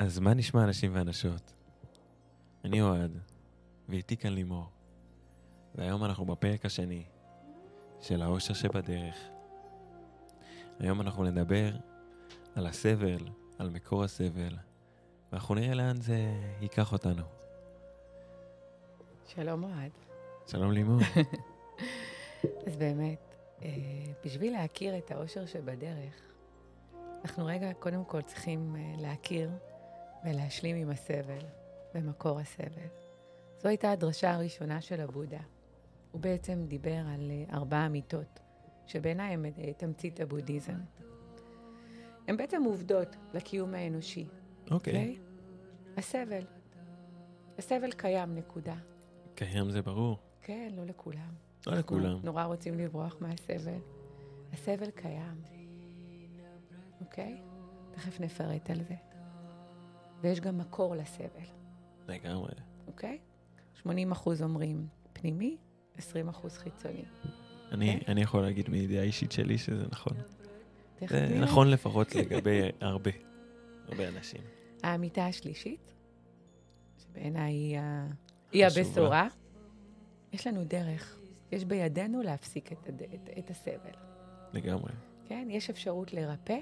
אז 0.00 0.18
מה 0.18 0.34
נשמע 0.34 0.64
אנשים 0.64 0.90
ואנשות? 0.94 1.52
אני 2.64 2.82
אוהד, 2.82 3.18
ואיתי 3.88 4.16
כאן 4.16 4.32
לימור. 4.32 4.66
והיום 5.74 6.04
אנחנו 6.04 6.24
בפרק 6.24 6.64
השני 6.64 7.04
של 8.00 8.22
האושר 8.22 8.54
שבדרך. 8.54 9.16
היום 10.78 11.00
אנחנו 11.00 11.24
נדבר 11.24 11.76
על 12.54 12.66
הסבל, 12.66 13.28
על 13.58 13.70
מקור 13.70 14.04
הסבל, 14.04 14.56
ואנחנו 15.32 15.54
נראה 15.54 15.74
לאן 15.74 16.00
זה 16.00 16.18
ייקח 16.60 16.92
אותנו. 16.92 17.24
שלום 19.26 19.64
אוהד. 19.64 19.92
שלום 20.46 20.72
לימור. 20.72 21.00
אז 22.66 22.76
באמת, 22.76 23.34
אה, 23.62 23.68
בשביל 24.24 24.52
להכיר 24.52 24.98
את 24.98 25.10
האושר 25.10 25.46
שבדרך, 25.46 26.14
אנחנו 27.24 27.46
רגע 27.46 27.72
קודם 27.72 28.04
כל 28.04 28.22
צריכים 28.22 28.76
אה, 28.76 28.94
להכיר 28.98 29.50
ולהשלים 30.24 30.76
עם 30.76 30.90
הסבל 30.90 31.44
ומקור 31.94 32.40
הסבל. 32.40 32.88
זו 33.58 33.68
הייתה 33.68 33.92
הדרשה 33.92 34.34
הראשונה 34.34 34.80
של 34.80 35.00
הבודה. 35.00 35.40
הוא 36.12 36.20
בעצם 36.20 36.64
דיבר 36.68 36.96
על 37.14 37.30
אה, 37.30 37.56
ארבע 37.56 37.86
אמיתות, 37.86 38.40
שבעיניי 38.86 39.34
הן 39.34 39.42
תמצית 39.76 40.20
הבודהיזם. 40.20 40.78
הן 42.28 42.36
בעצם 42.36 42.62
עובדות 42.62 43.16
לקיום 43.34 43.74
האנושי. 43.74 44.26
אוקיי. 44.70 44.94
Okay. 44.94 44.96
אוקיי? 44.96 45.16
Okay? 45.16 45.98
הסבל. 45.98 46.44
הסבל 47.58 47.92
קיים, 47.92 48.34
נקודה. 48.34 48.74
קיים 49.34 49.70
זה 49.70 49.82
ברור. 49.82 50.18
כן, 50.42 50.72
לא 50.76 50.84
לכולם. 50.84 51.34
לא 51.66 51.74
לכולם. 51.74 52.18
נורא 52.24 52.44
רוצים 52.44 52.78
לברוח 52.78 53.16
מהסבל. 53.20 53.78
הסבל 54.52 54.90
קיים, 54.90 55.42
אוקיי? 57.00 57.40
תכף 57.90 58.20
נפרט 58.20 58.70
על 58.70 58.82
זה. 58.82 59.09
ויש 60.20 60.40
גם 60.40 60.58
מקור 60.58 60.96
לסבל. 60.96 61.44
לגמרי. 62.08 62.52
אוקיי? 62.86 63.18
80 63.74 64.12
אחוז 64.12 64.42
אומרים 64.42 64.86
פנימי, 65.12 65.56
20 65.96 66.28
אחוז 66.28 66.58
חיצוני. 66.58 67.04
אני, 67.72 67.98
okay? 67.98 68.04
אני 68.08 68.20
יכול 68.22 68.42
להגיד 68.42 68.70
מידיעה 68.70 69.04
אישית 69.04 69.32
שלי 69.32 69.58
שזה 69.58 69.84
נכון. 69.90 70.16
זה. 71.08 71.38
נכון 71.40 71.70
לפחות 71.70 72.14
לגבי 72.14 72.60
הרבה, 72.80 73.10
הרבה 73.88 74.08
אנשים. 74.08 74.40
האמיתה 74.82 75.26
השלישית, 75.26 75.94
שבעיניי 76.98 77.52
היא. 77.52 77.78
היא 78.52 78.66
הבשורה, 78.66 79.28
יש 80.32 80.46
לנו 80.46 80.64
דרך. 80.64 81.20
יש 81.52 81.64
בידינו 81.64 82.22
להפסיק 82.22 82.72
את, 82.72 82.88
הד... 82.88 83.02
את, 83.02 83.30
את 83.38 83.50
הסבל. 83.50 83.94
לגמרי. 84.52 84.92
כן? 85.24 85.48
יש 85.50 85.70
אפשרות 85.70 86.12
לרפא 86.12 86.58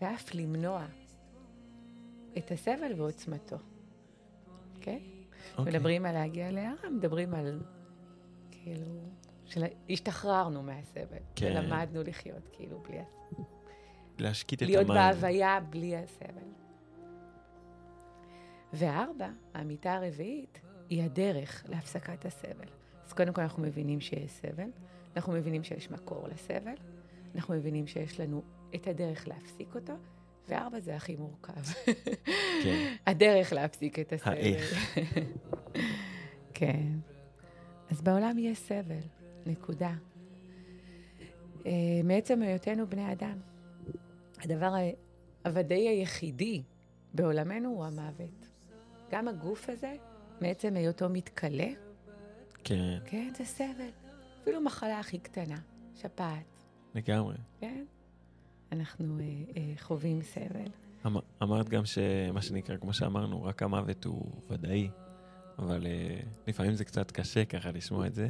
ואף 0.00 0.34
למנוע 0.34 0.86
את 2.38 2.50
הסבל 2.50 2.92
ועוצמתו. 2.96 3.56
כן? 4.80 4.98
Okay? 4.98 5.58
Okay. 5.58 5.62
מדברים 5.62 6.06
על 6.06 6.14
להגיע 6.14 6.50
להערה, 6.50 6.90
מדברים 6.90 7.34
על 7.34 7.60
כאילו, 8.50 9.00
שהשתחררנו 9.44 10.62
מהסבל. 10.62 11.18
כן. 11.34 11.46
ולמדנו 11.46 12.02
לחיות 12.02 12.48
כאילו 12.52 12.78
בלי 12.78 12.98
הסבל. 12.98 13.42
להשקיט 14.18 14.62
את 14.62 14.68
המים. 14.68 14.78
להיות 14.78 14.88
בהוויה 14.88 15.60
בלי 15.70 15.96
הסבל. 15.96 16.42
וארבע, 18.72 19.28
האמיתה 19.54 19.94
הרביעית, 19.94 20.60
היא 20.88 21.02
הדרך 21.02 21.64
להפסקת 21.68 22.24
הסבל. 22.24 22.66
אז 23.06 23.12
קודם 23.12 23.32
כל 23.32 23.42
אנחנו 23.42 23.62
מבינים 23.62 24.00
שיש 24.00 24.30
סבל, 24.30 24.70
אנחנו 25.16 25.32
מבינים 25.32 25.64
שיש 25.64 25.90
מקור 25.90 26.28
לסבל, 26.28 26.74
אנחנו 27.34 27.54
מבינים 27.54 27.86
שיש 27.86 28.20
לנו 28.20 28.42
את 28.74 28.86
הדרך 28.86 29.28
להפסיק 29.28 29.74
אותו, 29.74 29.92
וארבע 30.48 30.80
זה 30.80 30.96
הכי 30.96 31.16
מורכב. 31.16 31.62
כן. 32.64 32.94
הדרך 33.06 33.52
להפסיק 33.52 33.98
את 33.98 34.12
הסבל. 34.12 34.32
האיך. 34.32 34.98
כן. 36.54 36.86
אז 37.90 38.02
בעולם 38.02 38.38
יש 38.38 38.58
סבל, 38.58 39.00
נקודה. 39.46 39.92
Uh, 41.62 41.68
מעצם 42.04 42.42
היותנו 42.42 42.86
בני 42.86 43.12
אדם. 43.12 43.38
הדבר 44.38 44.74
הוודאי 45.44 45.88
היחידי 45.88 46.62
בעולמנו 47.14 47.68
הוא 47.68 47.84
המוות. 47.84 48.48
גם 49.10 49.28
הגוף 49.28 49.68
הזה, 49.68 49.94
מעצם 50.40 50.76
היותו 50.76 51.08
מתכלה, 51.08 51.68
כן. 52.64 52.98
כן, 53.04 53.32
זה 53.36 53.44
סבל. 53.44 53.90
אפילו 54.42 54.60
מחלה 54.60 54.98
הכי 54.98 55.18
קטנה, 55.18 55.58
שפעת. 55.94 56.62
לגמרי. 56.94 57.36
כן? 57.60 57.84
אנחנו 58.72 59.18
אה, 59.20 59.24
אה, 59.56 59.72
חווים 59.78 60.22
סבל. 60.22 60.70
אמר, 61.06 61.20
אמרת 61.42 61.68
גם 61.68 61.84
שמה 61.84 62.42
שנקרא, 62.42 62.76
כמו 62.76 62.92
שאמרנו, 62.92 63.42
רק 63.42 63.62
המוות 63.62 64.04
הוא 64.04 64.32
ודאי, 64.50 64.90
אבל 65.58 65.86
אה, 65.86 66.20
לפעמים 66.46 66.74
זה 66.74 66.84
קצת 66.84 67.10
קשה 67.10 67.44
ככה 67.44 67.70
לשמוע 67.70 68.06
את 68.06 68.14
זה. 68.14 68.28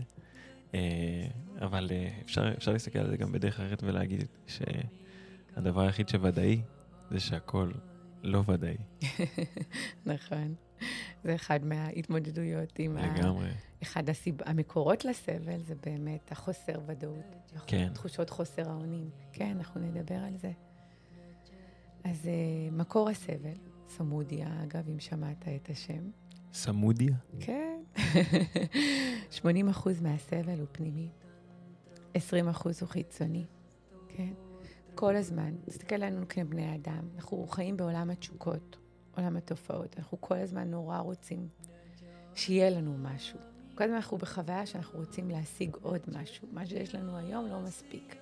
אה, 0.75 1.27
אבל 1.61 1.89
אה, 1.91 2.09
אפשר, 2.25 2.53
אפשר 2.57 2.73
להסתכל 2.73 2.99
על 2.99 3.11
זה 3.11 3.17
גם 3.17 3.33
בדרך 3.33 3.61
אחרת 3.61 3.83
ולהגיד 3.83 4.25
שהדבר 4.47 5.81
היחיד 5.81 6.09
שוודאי 6.09 6.61
זה 7.11 7.21
שהכל 7.21 7.71
לא 8.23 8.43
ודאי. 8.49 8.77
נכון. 10.07 10.55
זה 11.27 11.35
אחד 11.35 11.65
מההתמודדויות 11.65 12.79
עם 12.79 12.97
לגמרי. 12.97 13.49
ה... 13.49 13.53
אחד 13.83 14.11
הסיב... 14.11 14.35
המקורות 14.45 15.05
לסבל 15.05 15.63
זה 15.63 15.75
באמת 15.87 16.33
החוסר 16.33 16.81
ודאות. 16.87 17.37
כן. 17.67 17.89
תחושות 17.95 18.31
חוסר 18.31 18.71
האונים. 18.71 19.11
כן, 19.33 19.57
אנחנו 19.59 19.81
נדבר 19.81 20.15
על 20.15 20.37
זה. 20.37 20.51
אז 22.05 22.25
uh, 22.25 22.75
מקור 22.75 23.09
הסבל, 23.09 23.59
סמודיה, 23.89 24.49
אגב, 24.63 24.89
אם 24.89 25.01
שמעת 25.01 25.45
את 25.49 25.71
השם. 25.71 26.11
סמודיה? 26.53 27.15
כן. 27.41 27.81
80 29.31 29.69
אחוז 29.69 30.01
מהסבל 30.01 30.59
הוא 30.59 30.67
פנימי, 30.73 31.09
20 32.15 32.49
אחוז 32.49 32.81
הוא 32.81 32.89
חיצוני, 32.89 33.45
כן? 34.09 34.33
כל 34.95 35.17
הזמן, 35.17 35.55
תסתכל 35.65 35.95
עלינו 35.95 36.29
כבני 36.29 36.75
אדם, 36.75 37.09
אנחנו 37.17 37.47
חיים 37.47 37.77
בעולם 37.77 38.11
התשוקות, 38.11 38.77
עולם 39.17 39.37
התופעות, 39.37 39.99
אנחנו 39.99 40.21
כל 40.21 40.35
הזמן 40.35 40.71
נורא 40.71 40.99
רוצים 40.99 41.49
שיהיה 42.35 42.71
לנו 42.71 42.99
משהו. 42.99 43.39
כל 43.75 43.85
הזמן 43.85 43.97
אנחנו 43.97 44.19
בחוויה 44.19 44.67
שאנחנו 44.67 44.99
רוצים 44.99 45.31
להשיג 45.31 45.77
עוד 45.83 46.01
משהו. 46.09 46.49
מה 46.53 46.67
שיש 46.67 46.95
לנו 46.95 47.17
היום 47.17 47.47
לא 47.47 47.61
מספיק. 47.61 48.17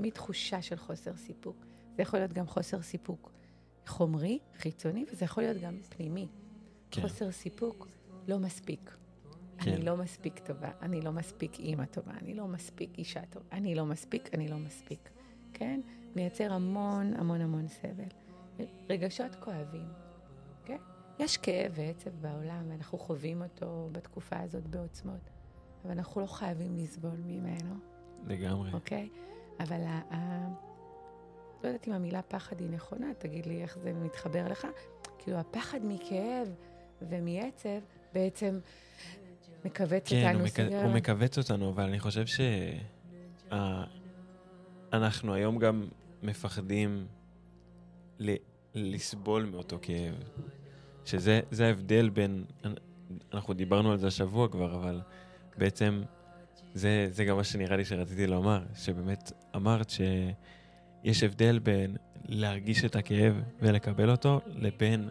מין 0.00 0.10
תחושה 0.10 0.62
של 0.62 0.76
חוסר 0.76 1.16
סיפוק. 1.16 1.56
זה 1.96 2.02
יכול 2.02 2.18
להיות 2.18 2.32
גם 2.32 2.46
חוסר 2.46 2.82
סיפוק 2.82 3.32
חומרי, 3.86 4.38
חיצוני, 4.58 5.04
וזה 5.12 5.24
יכול 5.24 5.42
להיות 5.42 5.62
גם 5.62 5.78
פנימי. 5.88 6.28
כן. 6.90 7.02
חוסר 7.02 7.30
סיפוק 7.30 7.88
לא 8.28 8.38
מספיק. 8.38 8.96
כן. 9.58 9.72
אני 9.72 9.82
לא 9.82 9.96
מספיק 9.96 10.38
טובה, 10.38 10.70
אני 10.82 11.00
לא 11.00 11.12
מספיק 11.12 11.58
אימא 11.58 11.84
טובה, 11.84 12.12
אני 12.12 12.34
לא 12.34 12.48
מספיק 12.48 12.98
אישה 12.98 13.26
טובה, 13.30 13.46
אני 13.52 13.74
לא 13.74 13.86
מספיק, 13.86 14.34
אני 14.34 14.48
לא 14.48 14.56
מספיק. 14.56 15.10
כן? 15.52 15.80
מייצר 16.16 16.52
המון 16.52 17.14
המון 17.14 17.40
המון 17.40 17.68
סבל. 17.68 18.08
רגשות 18.90 19.34
כואבים? 19.34 20.05
יש 21.18 21.36
כאב 21.36 21.72
ועצב 21.74 22.10
בעולם, 22.20 22.70
ואנחנו 22.70 22.98
חווים 22.98 23.42
אותו 23.42 23.88
בתקופה 23.92 24.40
הזאת 24.40 24.66
בעוצמות, 24.66 25.30
אבל 25.84 25.92
אנחנו 25.92 26.20
לא 26.20 26.26
חייבים 26.26 26.76
לסבול 26.76 27.20
ממנו. 27.26 27.74
לגמרי. 28.26 28.72
אוקיי? 28.72 29.08
אבל 29.60 29.80
ה... 29.86 30.14
ה... 30.14 30.48
לא 31.62 31.68
יודעת 31.68 31.88
אם 31.88 31.92
המילה 31.92 32.22
פחד 32.22 32.60
היא 32.60 32.70
נכונה, 32.70 33.06
תגיד 33.18 33.46
לי 33.46 33.62
איך 33.62 33.78
זה 33.78 33.92
מתחבר 33.92 34.48
לך. 34.48 34.66
כאילו, 35.18 35.36
הפחד 35.36 35.80
מכאב 35.82 36.48
ומעצב 37.02 37.78
בעצם 38.12 38.58
מכווץ 39.64 40.08
כן, 40.08 40.36
אותנו. 40.36 40.48
כן, 40.54 40.66
הוא. 40.66 40.82
הוא 40.82 40.92
מכווץ 40.92 41.38
אותנו, 41.38 41.70
אבל 41.70 41.84
אני 41.84 42.00
חושב 42.00 42.26
שאנחנו 42.26 43.88
שה... 45.32 45.34
היום 45.34 45.58
גם 45.58 45.88
מפחדים 46.22 47.06
ל... 48.18 48.34
לסבול 48.74 49.44
מאותו 49.44 49.78
כאב. 49.82 50.14
שזה 51.06 51.66
ההבדל 51.66 52.08
בין, 52.08 52.44
אנחנו 53.34 53.54
דיברנו 53.54 53.92
על 53.92 53.98
זה 53.98 54.06
השבוע 54.06 54.48
כבר, 54.48 54.74
אבל 54.74 55.00
בעצם 55.58 56.02
זה, 56.74 57.08
זה 57.10 57.24
גם 57.24 57.36
מה 57.36 57.44
שנראה 57.44 57.76
לי 57.76 57.84
שרציתי 57.84 58.26
לומר, 58.26 58.62
שבאמת 58.74 59.32
אמרת 59.56 59.90
שיש 59.90 61.22
הבדל 61.22 61.58
בין 61.58 61.96
להרגיש 62.28 62.84
את 62.84 62.96
הכאב 62.96 63.42
ולקבל 63.60 64.10
אותו, 64.10 64.40
לבין 64.46 65.08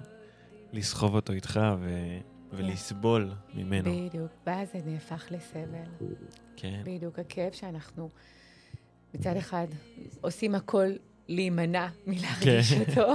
לסחוב 0.74 1.16
אותו 1.16 1.34
איתך 1.34 1.60
ו... 1.80 2.18
ולסבול 2.52 3.32
ממנו. 3.54 3.92
בדיוק, 3.92 4.32
ואז 4.48 4.68
זה 4.74 4.80
נהפך 4.86 5.26
לסבל. 5.32 6.08
כן. 6.56 6.82
בדיוק, 6.86 7.20
הכאב 7.20 7.52
שאנחנו 7.52 8.10
מצד 9.14 9.38
אחד 9.38 9.68
עושים 10.22 10.56
הכל 10.56 10.88
להימנע 11.28 11.88
מלהרגיש 12.08 12.74
כן. 12.74 12.92
אותו, 12.92 13.14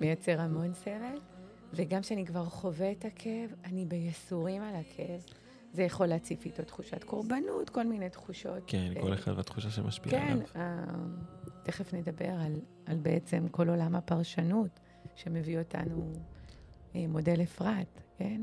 מייצר 0.00 0.40
המון 0.40 0.74
סבל, 0.74 1.18
וגם 1.76 2.00
כשאני 2.00 2.26
כבר 2.26 2.44
חווה 2.44 2.92
את 2.92 3.04
הכאב, 3.04 3.54
אני 3.64 3.84
בייסורים 3.84 4.62
על 4.62 4.74
הכאב. 4.76 5.24
זה 5.72 5.82
יכול 5.82 6.06
להציף 6.06 6.44
איתו 6.44 6.62
תחושת 6.62 7.04
קורבנות, 7.04 7.70
כל 7.70 7.86
מיני 7.86 8.10
תחושות. 8.10 8.62
כן, 8.66 8.92
ו... 8.96 9.00
כל 9.00 9.14
אחד 9.14 9.32
והתחושה 9.36 9.70
שמשפיעה 9.70 10.20
כן, 10.20 10.32
עליו. 10.32 10.46
כן, 10.46 10.60
uh, 10.60 11.50
תכף 11.62 11.94
נדבר 11.94 12.30
על, 12.30 12.60
על 12.86 12.96
בעצם 12.96 13.48
כל 13.50 13.68
עולם 13.68 13.94
הפרשנות, 13.94 14.80
שמביא 15.16 15.58
אותנו 15.58 16.12
אה, 16.94 17.06
מודל 17.08 17.42
אפרת, 17.42 18.00
כן? 18.18 18.42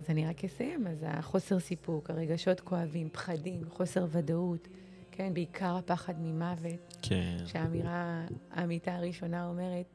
אז 0.00 0.10
אני 0.10 0.26
רק 0.26 0.44
אסיים, 0.44 0.86
אז 0.86 1.04
החוסר 1.08 1.58
סיפוק, 1.58 2.10
הרגשות 2.10 2.60
כואבים, 2.60 3.08
פחדים, 3.12 3.60
חוסר 3.68 4.06
ודאות, 4.10 4.68
כן? 5.10 5.34
בעיקר 5.34 5.76
הפחד 5.76 6.14
ממוות. 6.18 6.96
כן. 7.02 7.36
שהאמירה, 7.46 8.26
האמיתה 8.50 8.94
הראשונה 8.94 9.46
אומרת, 9.46 9.86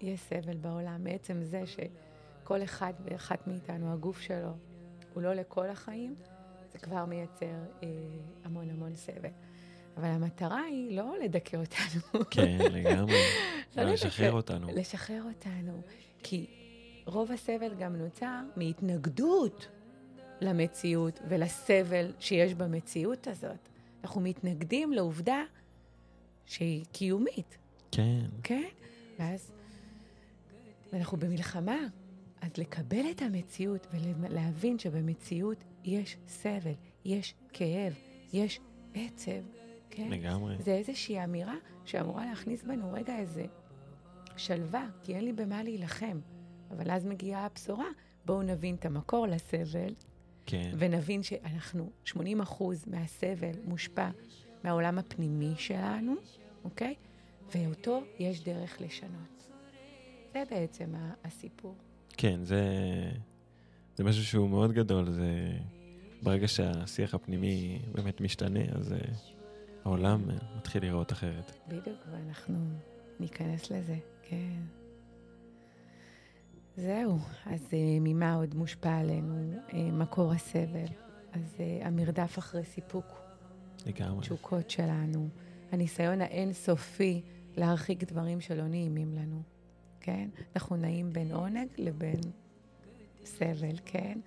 יש 0.00 0.20
סבל 0.20 0.56
בעולם, 0.56 1.04
מעצם 1.04 1.42
זה 1.42 1.62
שכל 2.42 2.62
אחד 2.62 2.92
ואחת 3.04 3.46
מאיתנו, 3.46 3.92
הגוף 3.92 4.20
שלו, 4.20 4.52
הוא 5.14 5.22
לא 5.22 5.34
לכל 5.34 5.70
החיים, 5.70 6.14
זה 6.72 6.78
כבר 6.78 7.04
מייצר 7.04 7.46
אה, 7.82 7.88
המון 8.44 8.70
המון 8.70 8.96
סבל. 8.96 9.30
אבל 9.96 10.08
המטרה 10.08 10.62
היא 10.62 10.96
לא 10.96 11.14
לדכא 11.24 11.56
אותנו. 11.56 12.24
כן, 12.30 12.58
לגמרי. 12.70 13.14
לא 13.76 13.82
לשחרר 13.82 14.26
לדכא, 14.26 14.36
אותנו. 14.36 14.68
לשחרר 14.74 15.22
אותנו. 15.22 15.82
כי 16.22 16.46
רוב 17.06 17.32
הסבל 17.32 17.74
גם 17.74 17.96
נוצר 17.96 18.40
מהתנגדות 18.56 19.68
למציאות 20.40 21.20
ולסבל 21.28 22.12
שיש 22.18 22.54
במציאות 22.54 23.26
הזאת. 23.26 23.68
אנחנו 24.04 24.20
מתנגדים 24.20 24.92
לעובדה 24.92 25.42
שהיא 26.46 26.84
קיומית, 26.92 27.58
כן. 27.90 28.24
כן? 28.42 28.68
ואז 29.18 29.52
אנחנו 30.92 31.18
במלחמה. 31.18 31.78
אז 32.42 32.50
לקבל 32.58 33.10
את 33.10 33.22
המציאות 33.22 33.86
ולהבין 33.92 34.78
שבמציאות 34.78 35.64
יש 35.84 36.16
סבל, 36.26 36.72
יש 37.04 37.34
כאב, 37.52 37.94
יש 38.32 38.60
עצב, 38.94 39.42
כן? 39.90 40.08
לגמרי. 40.10 40.56
זה 40.58 40.74
איזושהי 40.74 41.24
אמירה 41.24 41.54
שאמורה 41.84 42.26
להכניס 42.26 42.62
בנו 42.62 42.92
רגע 42.92 43.18
איזה 43.18 43.44
שלווה, 44.36 44.86
כי 45.02 45.14
אין 45.14 45.24
לי 45.24 45.32
במה 45.32 45.62
להילחם. 45.62 46.20
אבל 46.70 46.90
אז 46.90 47.04
מגיעה 47.04 47.46
הבשורה, 47.46 47.88
בואו 48.24 48.42
נבין 48.42 48.74
את 48.74 48.84
המקור 48.84 49.26
לסבל, 49.26 49.94
כן. 50.46 50.72
ונבין 50.78 51.22
שאנחנו, 51.22 51.90
80 52.04 52.40
אחוז 52.40 52.84
מהסבל 52.86 53.52
מושפע 53.64 54.10
מהעולם 54.64 54.98
הפנימי 54.98 55.54
שלנו, 55.56 56.14
אוקיי? 56.64 56.94
ואותו 57.54 58.02
יש 58.18 58.44
דרך 58.44 58.80
לשנות. 58.80 59.48
זה 60.32 60.42
בעצם 60.50 60.94
הסיפור. 61.24 61.74
כן, 62.16 62.44
זה, 62.44 62.62
זה 63.96 64.04
משהו 64.04 64.24
שהוא 64.24 64.50
מאוד 64.50 64.72
גדול. 64.72 65.10
זה 65.10 65.52
ברגע 66.22 66.48
שהשיח 66.48 67.14
הפנימי 67.14 67.82
באמת 67.92 68.20
משתנה, 68.20 68.60
אז 68.72 68.92
uh, 68.92 68.96
העולם 69.84 70.22
uh, 70.28 70.56
מתחיל 70.56 70.82
להיראות 70.82 71.12
אחרת. 71.12 71.52
בדיוק, 71.68 71.98
ואנחנו 72.12 72.58
ניכנס 73.20 73.70
לזה, 73.70 73.96
כן. 74.22 74.60
זהו, 76.76 77.18
אז 77.46 77.60
uh, 77.70 77.74
ממה 78.00 78.34
עוד 78.34 78.54
מושפע 78.54 78.96
עלינו 78.96 79.60
מקור 79.72 80.32
הסבל? 80.32 80.86
אז 81.32 81.56
המרדף 81.82 82.38
אחרי 82.38 82.64
סיפוק, 82.64 83.06
לגמרי. 83.86 84.20
תשוקות 84.20 84.70
שלנו, 84.70 85.28
הניסיון 85.72 86.20
האינסופי 86.20 87.22
להרחיק 87.56 88.04
דברים 88.04 88.40
שלא 88.40 88.68
נעימים 88.68 89.14
לנו, 89.14 89.42
כן? 90.02 90.28
אנחנו 90.56 90.76
נעים 90.76 91.12
בין 91.12 91.32
עונג 91.32 91.68
לבין 91.78 92.20
סבל, 93.24 93.76
כן? 93.84 94.18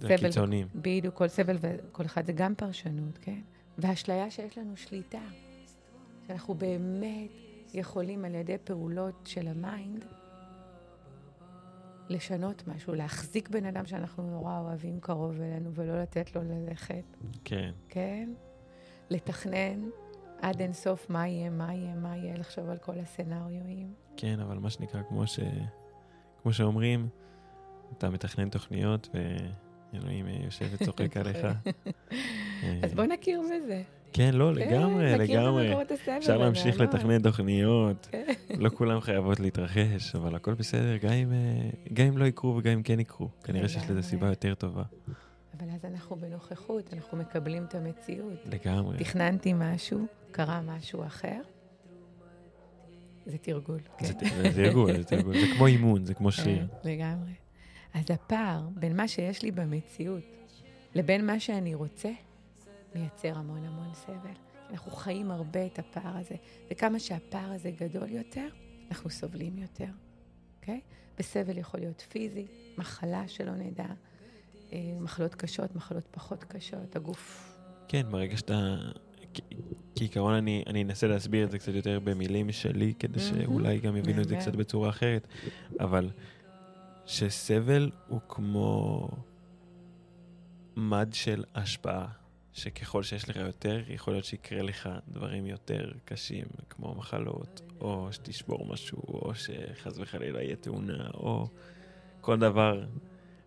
סבל- 0.00 0.12
הקיצונים. 0.14 0.66
בדיוק, 0.74 1.14
כל 1.14 1.28
סבל 1.28 1.56
וכל 1.60 2.04
אחד 2.06 2.26
זה 2.26 2.32
גם 2.32 2.54
פרשנות, 2.54 3.18
כן? 3.18 3.40
והאשליה 3.78 4.30
שיש 4.30 4.58
לנו 4.58 4.76
שליטה, 4.76 5.22
שאנחנו 6.26 6.54
באמת 6.54 7.30
יכולים 7.74 8.24
על 8.24 8.34
ידי 8.34 8.56
פעולות 8.64 9.14
של 9.26 9.48
ה 9.48 9.59
mind 9.59 10.04
לשנות 12.08 12.68
משהו, 12.68 12.94
להחזיק 12.94 13.48
בן 13.48 13.66
אדם 13.66 13.86
שאנחנו 13.86 14.30
נורא 14.30 14.58
אוהבים 14.58 15.00
קרוב 15.00 15.40
אלינו 15.40 15.74
ולא 15.74 16.02
לתת 16.02 16.36
לו 16.36 16.42
ללכת, 16.42 17.04
כן. 17.44 17.72
כן? 17.88 18.30
לתכנן 19.10 19.88
עד 20.40 20.60
אינסוף 20.60 21.10
מה 21.10 21.28
יהיה, 21.28 21.50
מה 21.50 21.74
יהיה, 21.74 21.94
מה 21.94 22.16
יהיה, 22.16 22.36
לחשוב 22.36 22.68
על 22.68 22.78
כל 22.78 22.98
הסצנריואים. 22.98 23.94
כן, 24.16 24.40
אבל 24.40 24.58
מה 24.58 24.70
שנקרא, 24.70 25.00
כמו, 25.08 25.26
ש... 25.26 25.40
כמו 26.42 26.52
שאומרים, 26.52 27.08
אתה 27.98 28.10
מתכנן 28.10 28.48
תוכניות 28.48 29.08
ואלוהים 29.14 30.26
אה, 30.26 30.36
יושב 30.44 30.66
וצוחק 30.72 31.16
עליך. 31.16 31.36
אה, 32.62 32.80
אז 32.82 32.94
בוא 32.94 33.04
נכיר 33.04 33.40
בזה. 33.40 33.82
כן, 34.12 34.34
לא, 34.34 34.52
כן, 34.54 34.60
לגמרי, 34.60 35.18
לגמרי. 35.18 35.74
אפשר 36.18 36.38
להמשיך 36.38 36.74
והנעלם. 36.78 36.96
לתכנן 36.96 37.22
תוכניות, 37.22 38.08
כן. 38.10 38.24
לא 38.58 38.68
כולם 38.68 39.00
חייבות 39.00 39.40
להתרחש, 39.40 40.14
אבל 40.14 40.34
הכל 40.34 40.54
בסדר, 40.54 40.96
גם 40.96 41.12
אם, 41.12 41.32
אה, 41.32 41.70
גם 41.92 42.06
אם 42.06 42.18
לא 42.18 42.24
יקרו 42.24 42.56
וגם 42.56 42.72
אם 42.72 42.82
כן 42.82 43.00
יקרו. 43.00 43.28
כנראה 43.44 43.68
שיש 43.68 43.90
לזה. 43.90 44.02
סיבה 44.02 44.28
יותר 44.28 44.54
טובה. 44.54 44.82
אבל 45.58 45.70
אז 45.74 45.84
אנחנו 45.84 46.16
בנוכחות, 46.16 46.94
אנחנו 46.94 47.18
מקבלים 47.18 47.64
את 47.64 47.74
המציאות. 47.74 48.46
לגמרי. 48.46 48.98
תכננתי 48.98 49.52
משהו, 49.56 50.06
קרה 50.30 50.60
משהו 50.60 51.04
אחר, 51.06 51.40
זה 53.26 53.38
תרגול. 53.38 53.80
כן. 53.98 54.06
זה 54.06 54.12
זה- 54.52 54.64
תרגול, 54.64 54.96
זה 54.96 55.04
תרגול. 55.04 55.40
זה 55.40 55.46
כמו 55.56 55.66
אימון, 55.66 56.04
זה 56.04 56.14
כמו. 56.14 56.30
כן, 56.30 56.66
לגמרי. 56.84 57.32
אז 57.94 58.04
הפער 58.10 58.68
בין 58.74 58.96
מה 58.96 59.08
שיש 59.08 59.42
לי 59.42 59.50
במציאות 59.50 60.22
לבין 60.94 61.26
מה 61.26 61.40
שאני 61.40 61.74
רוצה, 61.74 62.10
מייצר 62.94 63.38
המון 63.38 63.64
המון 63.64 63.94
סבל. 63.94 64.34
אנחנו 64.70 64.90
חיים 64.92 65.30
הרבה 65.30 65.66
את 65.66 65.78
הפער 65.78 66.16
הזה, 66.16 66.34
וכמה 66.70 66.98
שהפער 66.98 67.52
הזה 67.52 67.70
גדול 67.70 68.08
יותר, 68.10 68.48
אנחנו 68.90 69.10
סובלים 69.10 69.58
יותר, 69.58 69.88
אוקיי? 70.60 70.80
וסבל 71.18 71.58
יכול 71.58 71.80
להיות 71.80 72.00
פיזי, 72.00 72.46
מחלה 72.78 73.28
שלא 73.28 73.52
נדע, 73.56 73.86
אה, 74.72 74.78
מחלות 75.00 75.34
קשות, 75.34 75.76
מחלות 75.76 76.04
פחות 76.10 76.44
קשות, 76.44 76.96
הגוף 76.96 77.52
כן, 77.88 78.02
ברגע 78.10 78.36
שאתה... 78.36 78.76
כעיקרון 79.96 80.34
אני, 80.34 80.64
אני 80.66 80.82
אנסה 80.82 81.06
להסביר 81.06 81.44
את 81.44 81.50
זה 81.50 81.58
קצת 81.58 81.74
יותר 81.74 82.00
במילים 82.00 82.52
שלי, 82.52 82.94
כדי. 82.98 83.20
שאולי 83.20 83.78
גם 83.78 83.96
יבינו 83.96 84.22
את 84.22 84.28
זה. 84.28 84.36
קצת 84.36 84.54
בצורה 84.54 84.88
אחרת, 84.88 85.26
אבל 85.80 86.10
שסבל 87.06 87.90
הוא 88.08 88.20
כמו 88.28 89.08
מד 90.76 91.08
של 91.12 91.44
השפעה, 91.54 92.06
שככל 92.52 93.02
שיש 93.02 93.28
לך 93.28 93.36
יותר, 93.36 93.82
יכול 93.88 94.14
להיות 94.14 94.24
שיקרה 94.24 94.62
לך 94.62 94.88
דברים 95.08 95.46
יותר 95.46 95.92
קשים, 96.04 96.44
כמו 96.70 96.94
מחלות, 96.94 97.60
או 97.80 98.08
שתשבור 98.12 98.66
משהו, 98.72 98.98
או 99.08 99.34
שחס 99.34 99.98
וחלילה 99.98 100.42
יהיה 100.42 100.56
תאונה, 100.56 101.10
או 101.14 101.46
כל 102.20 102.38
דבר 102.38 102.84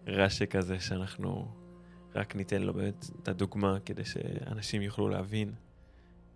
רע 0.08 0.29
שכזה 0.29 0.79
שאנחנו 0.79 1.48
רק 2.15 2.36
ניתן 2.36 2.62
לו 2.62 2.74
באמת 2.74 3.05
את 3.24 3.27
הדוגמה 3.27 3.77
כדי 3.86 4.05
שאנשים 4.05 4.81
יוכלו 4.81 5.10
להבין 5.10 5.51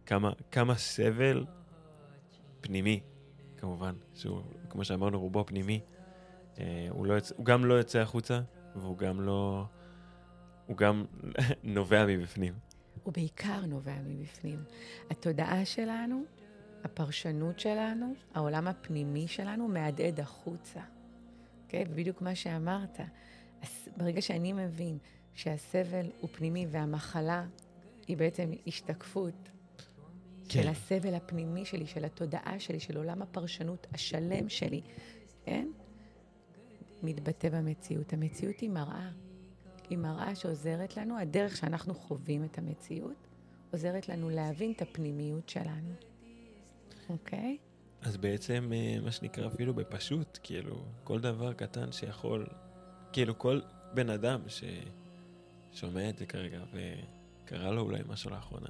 כמה, 0.09 0.31
כמה 0.51 0.75
סבל 0.75 1.45
פנימי, 2.61 2.99
כמובן, 3.57 3.95
שהוא, 4.13 4.41
כמו 4.69 4.85
שאמרנו, 4.85 5.19
רובו 5.19 5.45
פנימי, 5.45 5.79
אה, 6.59 6.87
הוא, 6.89 7.05
לא 7.05 7.17
יצא, 7.17 7.35
הוא 7.37 7.45
גם 7.45 7.65
לא 7.65 7.73
יוצא 7.73 7.99
החוצה, 7.99 8.41
והוא 8.75 8.97
גם 8.97 9.21
לא... 9.21 9.65
הוא 10.65 10.77
גם 10.77 11.05
נובע 11.63 12.05
מבפנים. 12.05 12.53
הוא 13.03 13.13
בעיקר 13.13 13.65
נובע 13.65 13.95
מבפנים. 14.05 14.63
התודעה 15.09 15.65
שלנו, 15.65 16.23
הפרשנות 16.83 17.59
שלנו, 17.59 18.13
העולם 18.33 18.67
הפנימי 18.67 19.27
שלנו 19.27 19.67
מהדהד 19.67 20.19
החוצה. 20.19 20.81
כן, 21.67 21.83
בדיוק 21.95 22.21
מה 22.21 22.35
שאמרת. 22.35 22.99
ברגע 23.97 24.21
שאני 24.21 24.53
מבין 24.53 24.97
שהסבל 25.33 26.05
הוא 26.19 26.29
פנימי 26.33 26.67
והמחלה 26.71 27.45
היא 28.07 28.17
בעצם 28.17 28.51
השתקפות 28.67 29.49
כן. 30.49 30.63
של 30.63 30.69
הסבל 30.69 31.13
הפנימי 31.13 31.65
שלי, 31.65 31.87
של 31.87 32.05
התודעה 32.05 32.59
שלי, 32.59 32.79
של 32.79 32.97
עולם 32.97 33.21
הפרשנות 33.21 33.87
השלם 33.93 34.49
שלי, 34.49 34.81
כן? 35.45 35.67
מתבטא 37.03 37.49
במציאות. 37.49 38.13
המציאות 38.13 38.59
היא 38.59 38.69
מראה. 38.69 39.09
היא 39.89 39.97
מראה 39.97 40.35
שעוזרת 40.35 40.97
לנו, 40.97 41.19
הדרך 41.19 41.57
שאנחנו 41.57 41.95
חווים 41.95 42.43
את 42.43 42.57
המציאות, 42.57 43.27
עוזרת 43.71 44.09
לנו 44.09 44.29
להבין 44.29 44.71
את 44.71 44.81
הפנימיות 44.81 45.49
שלנו. 45.49 45.93
אוקיי? 47.09 47.57
אז 48.01 48.17
בעצם, 48.17 48.71
אה, 48.73 48.97
מה 49.03 49.11
שנקרא 49.11 49.47
אפילו 49.47 49.73
בפשוט, 49.73 50.39
כאילו, 50.43 50.83
כל 51.03 51.19
דבר 51.19 51.53
קטן 51.53 51.91
שיכול, 51.91 52.47
כאילו, 53.13 53.39
כל 53.39 53.61
בן 53.93 54.09
אדם 54.09 54.41
ששומע 55.73 56.09
את 56.09 56.17
זה 56.17 56.25
כרגע 56.25 56.63
וקרה 56.73 57.71
לו 57.71 57.81
אולי 57.81 57.99
משהו 58.07 58.29
לאחרונה, 58.29 58.69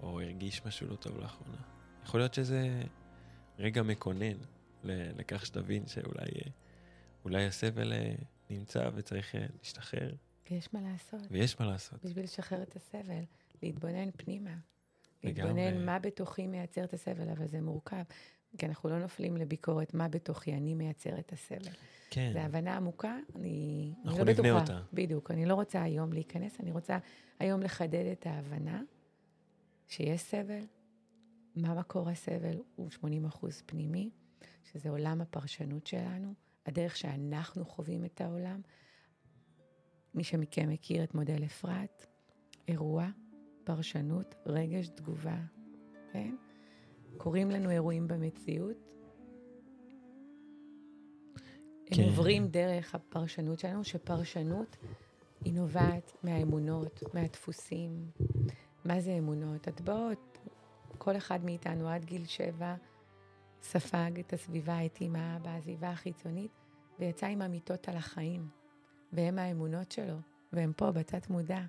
או 0.00 0.20
הרגיש 0.20 0.66
משהו 0.66 0.86
לא 0.86 0.96
טוב 0.96 1.18
לאחרונה, 1.18 1.58
יכול 2.04 2.20
להיות 2.20 2.34
שזה 2.34 2.82
רגע 3.58 3.82
מקונן 3.82 4.36
לכך 4.84 5.46
שתבין 5.46 5.86
שאולי 5.86 6.30
אה, 6.36 6.50
אולי 7.24 7.46
הסבל 7.46 7.92
אה, 7.92 8.14
נמצא 8.50 8.90
וצריך 8.94 9.34
אה, 9.34 9.46
להשתחרר, 9.58 10.14
ויש 10.50 10.74
מה 10.74 10.80
לעשות. 10.80 11.20
ויש 11.30 11.60
מה 11.60 11.66
לעשות. 11.66 12.04
בשביל 12.04 12.24
לשחרר 12.24 12.62
את 12.62 12.76
הסבל, 12.76 13.22
להתבונן 13.62 14.10
פנימה. 14.16 14.54
להתבונן 15.24 15.84
מה 15.84 15.98
בתוכי 15.98 16.46
מייצר 16.46 16.84
את 16.84 16.92
הסבל, 16.92 17.28
אבל 17.28 17.46
זה 17.46 17.60
מורכב. 17.60 18.02
כי 18.58 18.66
אנחנו 18.66 18.88
לא 18.88 18.98
נופלים 18.98 19.36
לביקורת 19.36 19.94
מה 19.94 20.08
בתוכי 20.08 20.54
אני 20.54 20.74
מייצר 20.74 21.18
את 21.18 21.32
הסבל. 21.32 21.72
כן. 22.10 22.30
זו 22.32 22.38
הבנה 22.38 22.76
עמוקה, 22.76 23.16
אני, 23.36 23.92
אנחנו 24.04 24.22
אני 24.22 24.26
לא 24.26 24.32
נבנה 24.32 24.60
בטוחה. 24.60 24.74
אותה. 24.74 24.86
בדיוק, 24.92 25.30
אני 25.30 25.46
לא 25.46 25.54
רוצה 25.54 25.82
היום 25.82 26.12
להיכנס, 26.12 26.60
אני 26.60 26.72
רוצה 26.72 26.98
היום 27.38 27.62
לחדד 27.62 28.04
את 28.12 28.26
ההבנה 28.26 28.82
שיש 29.88 30.20
סבל, 30.20 30.64
מה 31.56 31.74
מקור 31.74 32.08
הסבל 32.08 32.62
הוא 32.76 32.90
80 32.90 33.24
אחוז 33.24 33.62
פנימי, 33.66 34.10
שזה 34.64 34.90
עולם 34.90 35.20
הפרשנות 35.20 35.86
שלנו, 35.86 36.34
הדרך 36.66 36.96
שאנחנו 36.96 37.64
חווים 37.64 38.04
את 38.04 38.20
העולם. 38.20 38.60
מי 40.14 40.24
שמכם 40.24 40.68
מכיר 40.68 41.04
את 41.04 41.14
מודל 41.14 41.44
אפרת, 41.44 42.06
אירוע, 42.68 43.08
פרשנות, 43.64 44.34
רגש, 44.46 44.88
תגובה, 44.88 45.40
כן? 46.12 46.34
קורים 47.16 47.50
לנו 47.50 47.70
אירועים 47.70 48.08
במציאות. 48.08 48.76
הם 51.90 51.96
כן. 51.96 52.02
עוברים 52.02 52.48
דרך 52.48 52.94
הפרשנות 52.94 53.58
שלנו, 53.58 53.84
שפרשנות 53.84 54.76
היא 55.44 55.52
נובעת 55.52 56.16
מהאמונות, 56.22 57.02
מהדפוסים. 57.14 58.10
מה 58.88 59.00
זה 59.00 59.12
אמונות? 59.18 59.68
הטבעות, 59.68 60.38
כל 60.98 61.16
אחד 61.16 61.44
מאיתנו 61.44 61.88
עד 61.88 62.04
גיל 62.04 62.24
שבע 62.24 62.74
ספג 63.62 64.10
את 64.20 64.32
הסביבה 64.32 64.72
האיטימה 64.74 65.38
בסביבה 65.42 65.90
החיצונית, 65.90 66.50
ויצא 66.98 67.26
עם 67.26 67.42
אמיתות 67.42 67.88
על 67.88 67.96
החיים. 67.96 68.48
והם 69.12 69.38
האמונות 69.38 69.92
שלו, 69.92 70.16
והם 70.52 70.72
פה 70.76 70.90
בתת 70.92 71.30
מודע. 71.30 71.60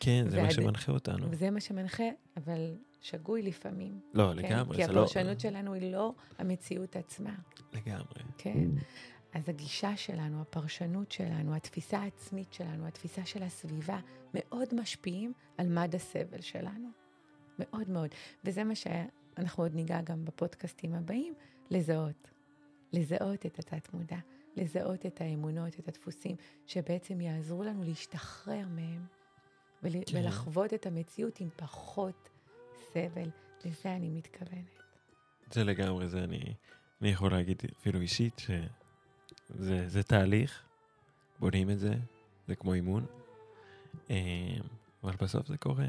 כן, 0.00 0.24
זה 0.28 0.36
מה 0.36 0.42
והד- 0.42 0.52
שמנחה 0.52 0.92
אותנו. 0.92 1.26
וזה 1.30 1.50
מה 1.50 1.60
שמנחה, 1.60 2.04
אבל 2.36 2.76
שגוי 3.00 3.42
לפעמים. 3.42 4.00
לא, 4.14 4.30
כן? 4.32 4.38
לגמרי, 4.38 4.76
כי 4.76 4.86
זה 4.86 4.92
לא... 4.92 5.00
הפרשנות 5.04 5.40
שלנו 5.40 5.74
היא 5.74 5.92
לא 5.92 6.12
המציאות 6.38 6.96
עצמה, 6.96 7.34
לגמרי. 7.72 8.22
כן? 8.38 8.68
אז 9.38 9.48
הגישה 9.48 9.96
שלנו, 9.96 10.42
הפרשנות 10.42 11.12
שלנו, 11.12 11.54
התפיסה 11.56 11.98
העצמית 11.98 12.52
שלנו, 12.52 12.86
התפיסה 12.86 13.26
של 13.26 13.42
הסביבה, 13.42 13.98
מאוד 14.34 14.68
משפיעים 14.74 15.32
על 15.58 15.68
מד 15.68 15.94
הסבל 15.94 16.40
שלנו. 16.40 16.88
מאוד 17.58 17.90
מאוד. 17.90 18.10
וזה 18.44 18.64
מה 18.64 18.74
שאנחנו 18.74 19.62
עוד 19.62 19.74
ניגע 19.74 20.00
גם 20.00 20.24
בפודקאסטים 20.24 20.94
הבאים, 20.94 21.34
לזהות. 21.70 22.30
לזהות 22.92 23.46
את 23.46 23.58
התת-מודע, 23.58 24.16
לזהות 24.56 25.06
את 25.06 25.20
האמונות, 25.20 25.78
את 25.78 25.88
הדפוסים, 25.88 26.36
שבעצם 26.66 27.20
יעזרו 27.20 27.64
לנו 27.64 27.84
להשתחרר 27.84 28.68
מהם, 28.68 29.06
ול- 29.82 29.92
כן. 30.06 30.18
ולחוות 30.18 30.74
את 30.74 30.86
המציאות 30.86 31.40
עם 31.40 31.48
פחות 31.56 32.28
סבל. 32.92 33.30
לזה 33.64 33.96
אני 33.96 34.08
מתכוונת. 34.10 34.82
זה 35.52 35.64
לגמרי, 35.64 36.08
זה 36.08 36.24
אני, 36.24 36.54
אני 37.00 37.08
יכול 37.10 37.30
להגיד 37.30 37.62
אפילו 37.80 38.00
אישית, 38.00 38.38
שזה 38.38 38.66
זה 39.86 40.02
תהליך, 40.02 40.62
בונים 41.40 41.70
את 41.70 41.78
זה, 41.78 41.94
זה 42.48 42.54
כמו 42.54 42.74
אימון, 42.74 43.06
אה, 44.10 44.16
אבל 45.04 45.14
בסוף 45.20 45.46
זה 45.46 45.56
קורה. 45.56 45.88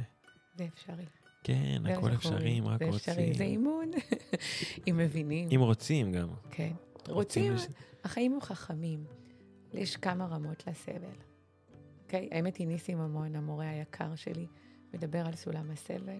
זה 0.55 0.65
אפשרי. 0.73 1.05
כן, 1.43 1.81
זה 1.83 1.97
הכל 1.97 2.13
אפשרי. 2.13 2.59
אם 2.59 2.67
רק 2.67 2.79
זה 2.79 2.85
רוצים. 2.85 3.13
אפשרי, 3.13 3.33
זה 3.33 3.43
אימון, 3.43 3.91
אם 4.87 4.97
מבינים. 4.97 5.49
אם 5.55 5.59
רוצים 5.59 6.11
גם. 6.11 6.27
כן. 6.51 6.73
רוצים, 7.07 7.53
החיים 8.03 8.33
הם 8.33 8.41
חכמים. 8.41 9.03
יש 9.73 9.97
כמה 9.97 10.25
רמות 10.25 10.67
לסבל. 10.67 11.15
אוקיי? 12.03 12.29
האמת 12.31 12.57
היא 12.57 12.67
ניסים 12.67 12.97
ממון, 12.97 13.35
המורה 13.35 13.69
היקר 13.69 14.15
שלי, 14.15 14.47
מדבר 14.93 15.25
על 15.25 15.35
סולם 15.35 15.71
הסבל. 15.71 16.17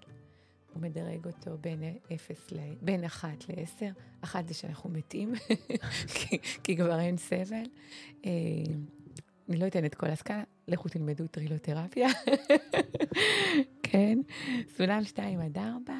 הוא 0.74 0.82
מדרג 0.82 1.26
אותו 1.26 1.58
בין 1.60 1.82
אפס 2.14 2.52
ל... 2.52 2.58
בין 2.82 3.04
אחת 3.04 3.44
לעשר. 3.48 3.90
אחת 4.20 4.48
זה 4.48 4.54
שאנחנו 4.54 4.90
מתים, 4.90 5.34
כי, 6.14 6.38
כי 6.62 6.76
כבר 6.76 7.00
אין 7.00 7.16
סבל. 7.16 7.64
אה, 8.26 8.30
אני 9.48 9.58
לא 9.58 9.66
אתן 9.66 9.84
את 9.84 9.94
כל 9.94 10.06
הסקאלה, 10.06 10.42
לכו 10.68 10.88
תלמדו 10.88 11.26
טרילותרפיה. 11.26 12.08
כן? 13.82 14.18
סולם 14.76 15.04
שתיים 15.04 15.40
עד 15.40 15.58
ארבע, 15.58 15.98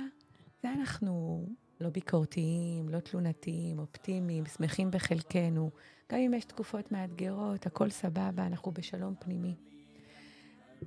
זה 0.63 0.73
אנחנו 0.73 1.47
לא 1.81 1.89
ביקורתיים, 1.89 2.89
לא 2.89 3.01
תלונתיים, 3.01 3.79
אופטימיים, 3.79 4.45
שמחים 4.47 4.91
בחלקנו. 4.91 5.71
גם 6.13 6.19
אם 6.19 6.35
יש 6.35 6.45
תקופות 6.45 6.93
מאתגרות, 6.93 7.67
הכל 7.67 7.91
סבבה, 7.91 8.47
אנחנו 8.47 8.73
בשלום 8.73 9.15
פנימי. 9.19 9.55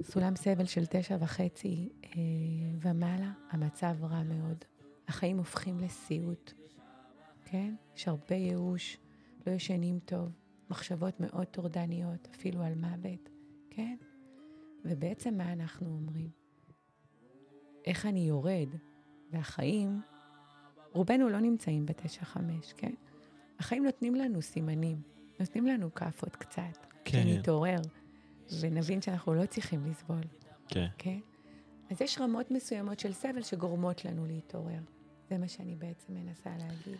סולם 0.01 0.35
סבל 0.35 0.65
של 0.65 0.85
תשע 0.85 1.17
וחצי 1.19 1.89
אה, 2.05 2.09
ומעלה, 2.81 3.31
המצב 3.49 3.95
רע 4.03 4.23
מאוד. 4.23 4.65
החיים 5.07 5.37
הופכים 5.37 5.79
לסיוט, 5.79 6.53
כן? 7.45 7.75
יש 7.95 8.07
הרבה 8.07 8.35
ייאוש, 8.35 8.97
לא 9.47 9.51
ישנים 9.51 9.99
טוב, 10.05 10.29
מחשבות 10.69 11.19
מאוד 11.19 11.45
טורדניות, 11.47 12.27
אפילו 12.35 12.61
על 12.61 12.75
מוות, 12.75 13.29
כן? 13.69 13.95
ובעצם 14.85 15.37
מה 15.37 15.53
אנחנו 15.53 15.87
אומרים? 15.87 16.29
איך 17.85 18.05
אני 18.05 18.19
יורד, 18.19 18.69
והחיים, 19.31 20.01
רובנו 20.91 21.29
לא 21.29 21.39
נמצאים 21.39 21.85
בתשע 21.85 22.25
חמש, 22.25 22.73
כן? 22.73 22.93
החיים 23.59 23.85
נותנים 23.85 24.15
לנו 24.15 24.41
סימנים, 24.41 25.01
נותנים 25.39 25.67
לנו 25.67 25.93
כאפות 25.93 26.35
קצת, 26.35 26.85
כן, 27.05 27.23
שנתעורר 27.23 27.79
ונבין 28.59 29.01
שאנחנו 29.01 29.33
לא 29.33 29.45
צריכים 29.45 29.85
לסבול, 29.85 30.21
כן. 30.67 30.87
כן? 30.97 31.19
אז 31.91 32.01
יש 32.01 32.17
רמות 32.21 32.51
מסוימות 32.51 32.99
של 32.99 33.13
סבל 33.13 33.41
שגורמות 33.41 34.05
לנו 34.05 34.25
להתעורר. 34.25 34.79
זה 35.29 35.37
מה 35.37 35.47
שאני 35.47 35.75
בעצם 35.75 36.13
מנסה 36.13 36.49
להגיד. 36.57 36.99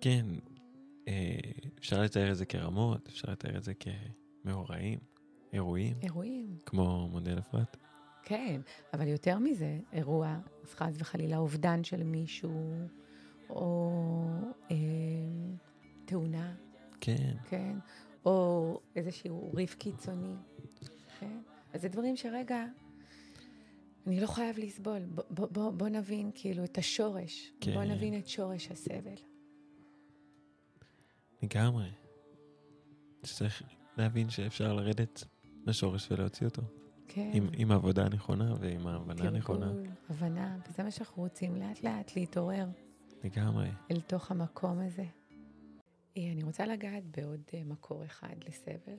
כן, 0.00 0.26
אה, 1.08 1.38
אפשר 1.78 2.02
לתאר 2.02 2.30
את 2.30 2.36
זה 2.36 2.46
כרמות, 2.46 3.08
אפשר 3.08 3.32
לתאר 3.32 3.56
את 3.56 3.64
זה 3.64 3.72
כמאורעים, 4.44 4.98
אירועים, 5.52 5.96
אירועים, 6.02 6.58
כמו 6.66 7.08
מודל 7.08 7.38
אפרת. 7.38 7.76
כן, 8.22 8.60
אבל 8.94 9.08
יותר 9.08 9.38
מזה, 9.38 9.78
אירוע, 9.92 10.38
אז 10.62 10.74
חס 10.74 10.94
וחלילה 10.98 11.36
אובדן 11.36 11.84
של 11.84 12.02
מישהו, 12.02 12.72
או 13.50 13.90
אה, 14.70 14.76
תאונה, 16.04 16.54
כן, 17.00 17.34
כן? 17.48 17.78
או 18.24 18.80
איזשהו 18.96 19.52
ריב 19.54 19.74
קיצוני, 19.78 20.34
כן? 21.20 21.40
אז 21.72 21.82
זה 21.82 21.88
דברים 21.88 22.16
שרגע, 22.16 22.64
אני 24.06 24.20
לא 24.20 24.26
חייב 24.26 24.58
לסבול. 24.58 25.04
בוא, 25.04 25.24
בוא, 25.30 25.46
בוא, 25.50 25.70
בוא 25.70 25.88
נבין 25.88 26.30
כאילו 26.34 26.64
את 26.64 26.78
השורש. 26.78 27.52
כן. 27.60 27.74
בוא 27.74 27.84
נבין 27.84 28.18
את 28.18 28.28
שורש 28.28 28.70
הסבל. 28.70 29.14
לגמרי. 31.42 31.90
צריך 33.22 33.62
להבין 33.96 34.30
שאפשר 34.30 34.72
לרדת 34.72 35.24
לשורש 35.66 36.12
ולהוציא 36.12 36.46
אותו. 36.46 36.62
כן. 37.08 37.30
עם, 37.34 37.48
עם 37.56 37.72
העבודה 37.72 38.04
הנכונה 38.04 38.54
ועם 38.60 38.86
ההבנה 38.86 39.28
הנכונה. 39.28 39.72
הבנה, 40.10 40.58
וזה 40.68 40.82
מה 40.82 40.90
שאנחנו 40.90 41.22
רוצים 41.22 41.56
לאט 41.56 41.82
לאט 41.82 42.16
להתעורר 42.16 42.66
לגמרי. 43.24 43.68
אל 43.90 44.00
תוך 44.00 44.30
המקום 44.30 44.78
הזה. 44.78 45.04
אה, 46.16 46.32
אני 46.32 46.42
רוצה 46.42 46.66
לגעת 46.66 47.04
בעוד 47.04 47.40
אה, 47.54 47.64
מקור 47.64 48.04
אחד 48.04 48.44
לסבל. 48.48 48.98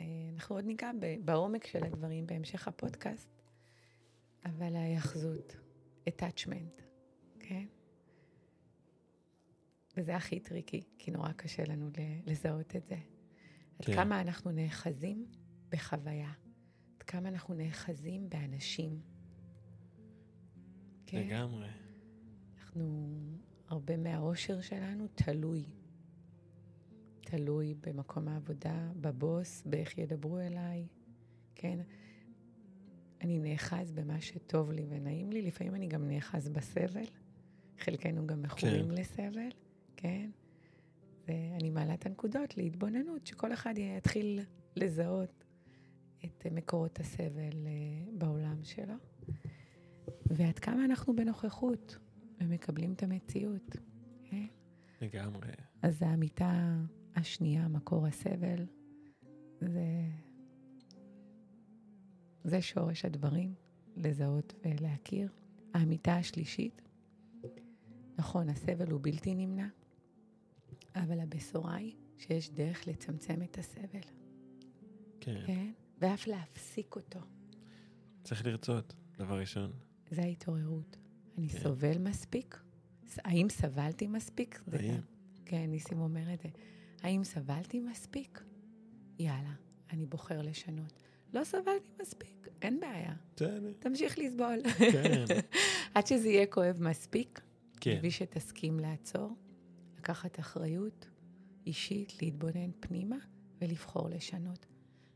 אה, 0.00 0.04
אנחנו 0.34 0.56
עוד 0.56 0.64
ניגע 0.64 0.90
בעומק 1.24 1.66
של 1.66 1.84
הדברים 1.84 2.26
בהמשך 2.26 2.68
הפודקאסט, 2.68 3.28
אבל 4.44 4.76
ההיאחזות, 4.76 5.56
attachment, 6.08 6.82
כן? 7.40 7.66
וזה 9.96 10.16
הכי 10.16 10.40
טריקי, 10.40 10.82
כי 10.98 11.10
נורא 11.10 11.32
קשה 11.32 11.64
לנו 11.64 11.90
לזהות 12.26 12.76
את 12.76 12.86
זה. 12.86 12.98
עד 13.78 13.84
כן. 13.84 13.94
כמה 13.94 14.20
אנחנו 14.20 14.50
נאחזים 14.50 15.26
בחוויה, 15.68 16.32
עד 16.96 17.02
כמה 17.02 17.28
אנחנו 17.28 17.54
נאחזים 17.54 18.30
באנשים. 18.30 19.00
כן? 21.06 21.26
לגמרי. 21.26 21.68
אנחנו, 22.58 23.10
הרבה 23.68 23.96
מהאושר 23.96 24.60
שלנו 24.60 25.08
תלוי. 25.14 25.64
תלוי 27.20 27.74
במקום 27.80 28.28
העבודה, 28.28 28.90
בבוס, 29.00 29.62
באיך 29.66 29.98
ידברו 29.98 30.38
אליי, 30.38 30.86
כן? 31.54 31.78
אני 33.20 33.38
נאחז 33.38 33.92
במה 33.92 34.20
שטוב 34.20 34.72
לי 34.72 34.86
ונעים 34.88 35.32
לי, 35.32 35.42
לפעמים 35.42 35.74
אני 35.74 35.86
גם 35.86 36.08
נאחז 36.08 36.48
בסבל. 36.48 37.04
חלקנו 37.78 38.26
גם 38.26 38.42
מכורים 38.42 38.88
כן. 38.88 38.94
לסבל, 38.94 39.48
כן? 39.96 40.30
ואני 41.28 41.70
מעלה 41.70 41.94
את 41.94 42.06
הנקודות 42.06 42.56
להתבוננות, 42.56 43.26
שכל 43.26 43.52
אחד 43.52 43.74
יתחיל 43.76 44.40
לזהות 44.76 45.44
את 46.24 46.46
מקורות 46.50 47.00
הסבל 47.00 47.66
אה, 47.66 48.12
בעולם 48.18 48.64
שלו. 48.64 48.94
ועד 50.26 50.58
כמה 50.58 50.84
אנחנו 50.84 51.16
בנוכחות 51.16 51.98
ומקבלים 52.40 52.92
את 52.92 53.02
המציאות. 53.02 53.76
כן? 54.24 54.46
לגמרי. 55.00 55.52
אז 55.82 56.02
האמיתה 56.02 56.76
השנייה, 57.16 57.68
מקור 57.68 58.06
הסבל, 58.06 58.66
זה, 59.60 60.08
זה 62.44 62.62
שורש 62.62 63.04
הדברים, 63.04 63.54
לזהות 63.96 64.54
ולהכיר. 64.64 65.28
האמיתה 65.74 66.16
השלישית, 66.16 66.82
נכון, 68.18 68.48
הסבל 68.48 68.90
הוא 68.90 69.00
בלתי 69.02 69.34
נמנע, 69.34 69.68
אבל 70.94 71.20
הבשורה 71.20 71.74
היא 71.74 71.96
שיש 72.18 72.50
דרך 72.50 72.88
לצמצם 72.88 73.42
את 73.42 73.58
הסבל, 73.58 74.00
כן. 75.20 75.42
כן? 75.46 75.72
ואף 75.98 76.26
להפסיק 76.26 76.96
אותו. 76.96 77.20
צריך 78.24 78.46
לרצות, 78.46 78.94
דבר 79.18 79.38
ראשון. 79.40 79.72
זה 80.10 80.22
ההתעוררות. 80.22 80.96
אני 81.38 81.48
כן. 81.48 81.58
סובל 81.58 81.98
מספיק? 81.98 82.60
האם 83.18 83.48
סבלתי 83.48 84.06
מספיק? 84.06 84.62
האם? 84.72 85.00
כן, 85.44 85.70
ניסים 85.70 86.00
אומר 86.00 86.34
את 86.34 86.40
זה. 86.40 86.48
האם 87.02 87.24
סבלתי 87.24 87.80
מספיק? 87.80 88.42
יאללה, 89.18 89.52
אני 89.90 90.06
בוחר 90.06 90.42
לשנות. 90.42 91.02
לא 91.32 91.44
סבלתי 91.44 91.90
מספיק, 92.00 92.48
אין 92.62 92.80
בעיה. 92.80 93.14
בסדר. 93.36 93.72
תמשיך 93.78 94.18
לסבול. 94.18 94.58
כן. 94.92 95.24
עד 95.94 96.06
שזה 96.06 96.28
יהיה 96.28 96.46
כואב 96.46 96.76
מספיק, 96.80 97.40
כן. 97.80 97.96
בשביל 97.96 98.10
שתסכים 98.10 98.80
לעצור, 98.80 99.36
לקחת 99.98 100.40
אחריות 100.40 101.08
אישית, 101.66 102.22
להתבונן 102.22 102.70
פנימה 102.80 103.16
ולבחור 103.60 104.08
לשנות. 104.08 104.66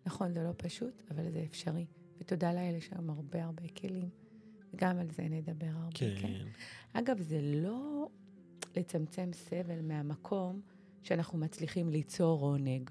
נכון, 0.07 0.33
זה 0.33 0.43
לא 0.43 0.53
פשוט, 0.57 1.03
אבל 1.11 1.31
זה 1.31 1.45
אפשרי. 1.51 1.87
ותודה 2.19 2.53
לאל, 2.53 2.75
יש 2.75 2.89
היום 2.93 3.11
הרבה 3.11 3.45
הרבה 3.45 3.69
כלים. 3.69 4.09
גם 4.77 4.99
על 4.99 5.11
זה 5.11 5.23
נדבר 5.23 5.71
הרבה, 5.75 5.91
כן? 5.95 6.15
כן. 6.21 6.45
אגב, 6.93 7.21
זה 7.21 7.41
לא 7.43 8.09
לצמצם 8.77 9.31
סבל 9.33 9.81
מהמקום 9.83 10.61
שאנחנו 11.05 11.39
מצליחים 11.39 11.89
ליצור 11.89 12.41
עונג 12.41 12.91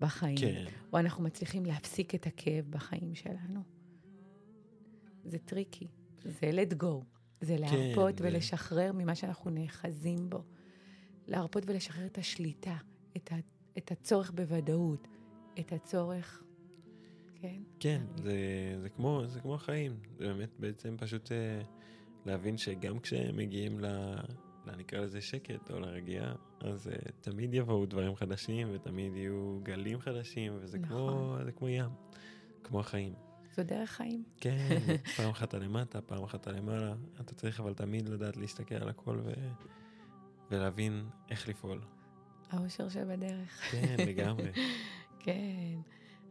בחיים, 0.00 0.36
כן. 0.36 0.64
או 0.92 0.98
אנחנו 0.98 1.24
מצליחים 1.24 1.66
להפסיק 1.66 2.14
את 2.14 2.26
הכאב 2.26 2.64
בחיים 2.70 3.14
שלנו. 3.14 3.60
זה 5.24 5.38
טריקי, 5.38 5.86
זה 6.24 6.50
let 6.50 6.82
go, 6.82 6.86
זה 7.40 7.56
להרפות 7.56 8.18
זה- 8.18 8.24
ולשחרר 8.28 8.92
ממה 8.92 9.14
שאנחנו 9.14 9.50
נאחזים 9.50 10.30
בו. 10.30 10.42
להרפות 11.26 11.62
ולשחרר 11.66 12.06
את 12.06 12.18
השליטה, 12.18 12.76
את, 13.16 13.32
ה, 13.32 13.36
את 13.78 13.92
הצורך 13.92 14.30
בוודאות, 14.30 15.08
את 15.60 15.72
הצורך, 15.72 16.42
כן? 17.34 17.62
כן, 17.80 18.02
זה, 18.16 18.32
זה, 18.82 18.88
כמו, 18.88 19.22
זה 19.26 19.40
כמו 19.40 19.54
החיים. 19.54 19.96
זה 20.18 20.26
באמת 20.26 20.50
בעצם 20.58 20.96
פשוט 20.98 21.32
אה, 21.32 21.60
להבין 22.26 22.56
שגם 22.56 22.98
כשמגיעים 22.98 23.80
ל... 23.80 23.86
ל- 24.66 24.76
נקרא 24.76 25.00
לזה 25.00 25.20
שקט 25.20 25.70
או 25.70 25.80
לרגיעה, 25.80 26.34
אז 26.60 26.88
אה, 26.88 26.94
תמיד 27.20 27.54
יבואו 27.54 27.86
דברים 27.86 28.16
חדשים 28.16 28.68
ותמיד 28.72 29.16
יהיו 29.16 29.60
גלים 29.62 30.00
חדשים, 30.00 30.52
וזה 30.60 30.78
כמו, 30.78 31.10
נכון. 31.10 31.44
זה 31.44 31.52
כמו 31.52 31.68
ים, 31.68 31.90
כמו 32.64 32.80
החיים. 32.80 33.14
זו 33.56 33.62
דרך 33.62 33.90
חיים. 33.90 34.24
כן, 34.36 34.78
פעם 35.16 35.30
אחת 35.30 35.48
אתה 35.48 35.58
למטה, 35.58 36.00
פעם 36.00 36.24
אחת 36.24 36.40
אתה 36.40 36.52
למעלה. 36.52 36.94
אתה 37.20 37.34
צריך 37.34 37.60
אבל 37.60 37.74
תמיד 37.74 38.08
לדעת 38.08 38.36
להסתכל 38.36 38.74
על 38.74 38.88
הכל 38.88 39.20
ו... 39.24 39.32
ולהבין 40.50 41.08
איך 41.30 41.48
לפעול. 41.48 41.80
האושר 42.50 42.88
שבדרך. 42.88 43.70
כן, 43.70 43.96
לגמרי. 44.06 44.50
כן. 45.24 45.80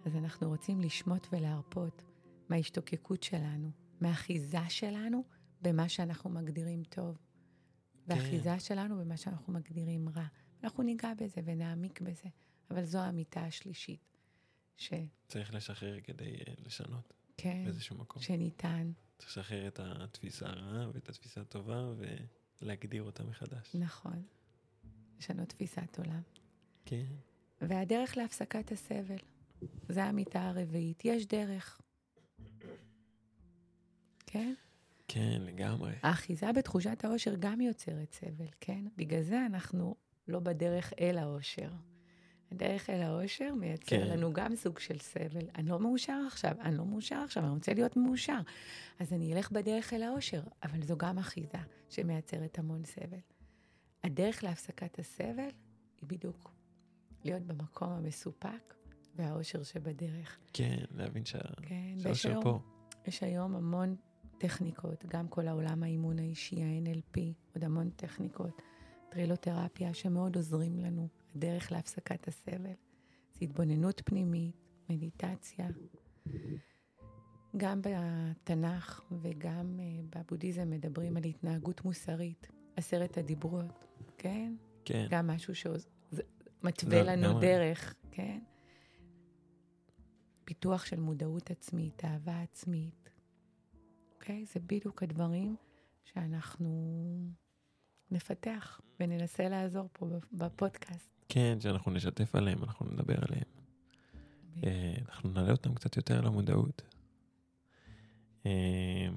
אז 0.05 0.15
אנחנו 0.15 0.49
רוצים 0.49 0.81
לשמוט 0.81 1.27
ולהרפות 1.31 2.03
מההשתוקקות 2.49 3.23
שלנו, 3.23 3.71
מהאחיזה 4.01 4.69
שלנו 4.69 5.23
במה 5.61 5.89
שאנחנו 5.89 6.29
מגדירים 6.29 6.83
טוב, 6.83 7.17
והאחיזה 8.09 8.59
שלנו 8.59 8.97
במה 8.97 9.17
שאנחנו 9.17 9.53
מגדירים 9.53 10.09
רע. 10.09 10.27
אנחנו 10.63 10.83
ניגע 10.83 11.13
בזה 11.13 11.41
ונעמיק 11.45 12.01
בזה, 12.01 12.29
אבל 12.71 12.83
זו 12.83 12.99
האמיתה 12.99 13.45
השלישית, 13.45 14.17
שכן, 14.77 15.05
צריך 15.27 15.53
לשחרר 15.53 16.01
כדי 16.01 16.35
אה, 16.47 16.53
לשנות 16.65 17.13
באיזשהו 17.43 17.97
מקום. 17.97 18.21
שניתן, 18.21 18.91
צריך 19.17 19.29
לשחרר 19.29 19.67
את 19.67 19.79
התפיסה 19.83 20.49
הרעה 20.49 20.89
ואת 20.93 21.09
התפיסה 21.09 21.41
הטובה 21.41 21.93
ולהגדיר 22.61 23.03
אותה 23.03 23.23
מחדש. 23.23 23.75
נכון, 23.75 24.23
לשנות 25.19 25.49
תפיסת 25.49 25.97
עולם. 25.97 26.21
כן. 26.85 27.05
והדרך 27.61 28.17
להפסקת 28.17 28.71
הסבל, 28.71 29.17
זו 29.89 29.99
האמיתה 29.99 30.49
הרביעית. 30.49 31.05
יש 31.05 31.25
דרך. 31.25 31.81
כן? 34.25 34.53
כן, 35.11 35.41
לגמרי. 35.41 35.91
האחיזה 36.03 36.51
בתחושת 36.51 37.05
האושר 37.05 37.35
גם 37.39 37.61
יוצרת 37.61 38.11
סבל, 38.13 38.47
כן? 38.61 38.85
בגלל 38.97 39.21
זה 39.21 39.45
אנחנו 39.45 39.95
לא 40.27 40.39
בדרך 40.39 40.93
אל 41.01 41.17
האושר. 41.17 41.69
הדרך 42.51 42.89
אל 42.89 43.01
האושר 43.01 43.53
מייצר 43.55 43.85
כן. 43.85 44.01
כן. 44.01 44.07
לנו 44.07 44.33
גם 44.33 44.55
סוג 44.55 44.79
של 44.79 44.99
סבל. 44.99 45.47
אני 45.55 45.69
לא 45.69 45.79
מאושר 45.79 46.21
עכשיו, 46.27 46.51
אני 46.61 46.77
לא 46.77 46.85
מאושר 46.85 47.15
עכשיו, 47.25 47.43
אני 47.43 47.51
רוצה 47.51 47.73
להיות 47.73 47.97
מאושר. 47.97 48.39
אז 48.99 49.13
אני 49.13 49.33
אלך 49.33 49.51
בדרך 49.51 49.93
אל 49.93 50.03
האושר, 50.03 50.41
אבל 50.63 50.81
זו 50.81 50.97
גם 50.97 51.17
אחיזה 51.19 51.57
שמייצרת 51.89 52.59
המון 52.59 52.83
סבל. 52.85 53.19
הדרך 54.03 54.43
להפסקת 54.43 54.99
הסבל 54.99 55.49
היא 56.01 56.09
בדיוק 56.09 56.51
להיות 57.23 57.41
במקום 57.43 57.89
המסופק 57.89 58.73
והאושר 59.15 59.63
שבדרך. 59.63 60.37
כן, 60.53 60.77
להבין 60.91 61.25
שה- 61.25 61.39
כן, 61.61 61.95
שהאושר 61.99 62.29
היום- 62.29 62.43
פה. 62.43 62.59
יש 63.07 63.23
היום 63.23 63.55
המון 63.55 63.95
טכניקות, 64.39 65.05
גם 65.07 65.27
כל 65.27 65.47
העולם 65.47 65.83
האימון 65.83 66.19
האישי, 66.19 66.63
ה-NLP, 66.63 67.19
עוד 67.55 67.63
המון 67.63 67.89
טכניקות, 67.89 68.61
טרילותרפיה, 69.09 69.93
שמאוד 69.93 70.35
עוזרים 70.35 70.79
לנו, 70.79 71.07
הדרך 71.35 71.71
להפסקת 71.71 72.27
הסבל. 72.27 72.73
זה 73.33 73.39
התבוננות 73.41 74.01
פנימית, 74.05 74.55
מדיטציה. 74.89 75.67
גם 77.57 77.81
בתנ"ך 77.81 79.01
וגם 79.21 79.79
uh, 79.79 80.17
בבודהיזם 80.17 80.69
מדברים 80.69 81.17
על 81.17 81.23
התנהגות 81.23 81.85
מוסרית, 81.85 82.47
עשרת 82.75 83.17
הדיברות, 83.17 83.85
כן? 84.17 84.55
כן, 84.85 85.07
גם 85.09 85.27
משהו 85.27 85.53
שמתווה 85.55 87.03
לא, 87.03 87.11
לנו 87.11 87.27
לגמרי. 87.27 87.47
דרך, 87.47 87.95
כן? 88.11 88.39
פיתוח 90.45 90.85
של 90.85 90.99
מודעות 90.99 91.51
עצמית, 91.51 92.05
אהבה 92.05 92.41
עצמית, 92.41 93.08
אוקיי? 94.19 94.45
זה 94.45 94.59
בדיוק 94.59 95.03
הדברים 95.03 95.55
שאנחנו 96.03 96.69
נפתח 98.11 98.81
וננסה 98.99 99.49
לעזור 99.49 99.89
פה 99.93 100.07
בפודקאסט. 100.31 101.09
כן, 101.29 101.57
שאנחנו 101.59 101.91
נשתף 101.91 102.35
עליהם, 102.35 102.63
אנחנו 102.63 102.85
נדבר 102.85 103.15
עליהם. 103.29 103.47
אה, 104.63 104.93
אנחנו 105.09 105.29
נעלה 105.29 105.51
אותם 105.51 105.73
קצת 105.73 105.97
יותר 105.97 106.21
למודעות. 106.21 106.81
אה, 108.45 109.07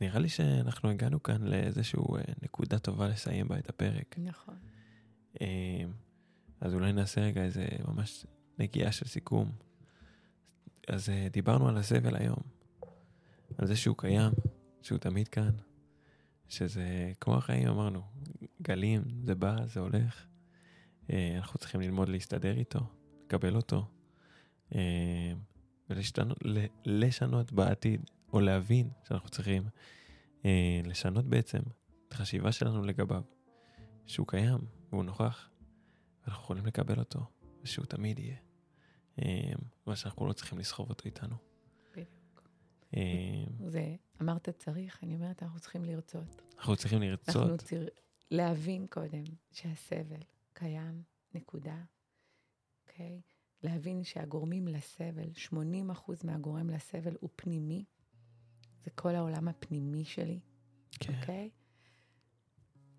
נראה 0.00 0.18
לי 0.18 0.28
שאנחנו 0.28 0.90
הגענו 0.90 1.22
כאן 1.22 1.42
לאיזושהי 1.42 2.00
נקודה 2.42 2.78
טובה 2.78 3.08
לסיים 3.08 3.48
בה 3.48 3.58
את 3.58 3.68
הפרק. 3.68 4.16
נכון. 4.18 4.56
אה, 5.40 5.84
אז 6.60 6.74
אולי 6.74 6.92
נעשה 6.92 7.20
רגע 7.20 7.42
איזה 7.42 7.66
ממש 7.88 8.26
נגיעה 8.58 8.92
של 8.92 9.06
סיכום. 9.06 9.52
אז 10.88 11.08
אה, 11.08 11.28
דיברנו 11.32 11.68
על 11.68 11.76
הסבל 11.76 12.16
היום, 12.16 12.61
על 13.58 13.66
זה 13.66 13.76
שהוא 13.76 13.96
קיים, 13.98 14.32
שהוא 14.82 14.98
תמיד 14.98 15.28
כאן, 15.28 15.50
שזה 16.48 17.12
כמו 17.20 17.36
החיים 17.36 17.68
אמרנו, 17.68 18.02
גלים, 18.62 19.02
זה 19.22 19.34
בא, 19.34 19.66
זה 19.66 19.80
הולך. 19.80 20.26
אה, 21.12 21.36
אנחנו 21.36 21.58
צריכים 21.58 21.80
ללמוד 21.80 22.08
להסתדר 22.08 22.56
איתו, 22.58 22.80
לקבל 23.24 23.56
אותו, 23.56 23.86
אה, 24.74 25.32
ולשנות 26.86 27.52
בעתיד, 27.52 28.10
או 28.32 28.40
להבין 28.40 28.90
שאנחנו 29.08 29.28
צריכים 29.28 29.62
אה, 30.44 30.80
לשנות 30.84 31.24
בעצם 31.24 31.60
את 32.08 32.12
החשיבה 32.12 32.52
שלנו 32.52 32.82
לגביו, 32.82 33.22
שהוא 34.06 34.26
קיים 34.26 34.58
והוא 34.90 35.04
נוכח, 35.04 35.48
ואנחנו 36.24 36.42
יכולים 36.42 36.66
לקבל 36.66 36.98
אותו, 36.98 37.20
ושהוא 37.62 37.86
תמיד 37.86 38.18
יהיה. 38.18 38.36
מה 39.86 39.96
שאנחנו 39.96 40.26
לא 40.26 40.32
צריכים 40.32 40.58
לסחוב 40.58 40.90
אותו 40.90 41.04
איתנו. 41.04 41.51
אה, 42.96 43.44
זה, 43.68 43.96
אמרת 44.22 44.48
צריך, 44.48 45.04
אני 45.04 45.14
אומרת, 45.14 45.42
אנחנו 45.42 45.60
צריכים 45.60 45.84
לרצות. 45.84 46.42
אנחנו 46.58 46.76
צריכים 46.76 47.02
אנחנו 47.02 47.10
לרצות, 47.10 47.58
צריכים 47.58 47.82
להבין 48.30 48.86
קודם 48.90 49.24
שהסבל 49.52 50.20
קיים, 50.52 51.02
נקודה, 51.34 51.76
אוקיי? 52.82 53.20
להבין 53.62 54.04
שהגורמים 54.04 54.68
לסבל, 54.68 55.28
80% 55.48 55.52
מהגורם 56.24 56.70
לסבל 56.70 57.16
הוא 57.20 57.30
פנימי, 57.36 57.84
זה 58.84 58.90
כל 58.90 59.14
העולם 59.14 59.48
הפנימי 59.48 60.04
שלי, 60.04 60.40
כן, 60.90 61.14
אוקיי? 61.20 61.50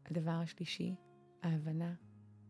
הדבר 0.06 0.32
השלישי, 0.32 0.96
ההבנה 1.44 1.94